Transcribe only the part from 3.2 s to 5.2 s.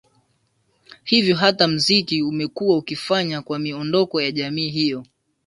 kwa miondoko ya jamii hiyo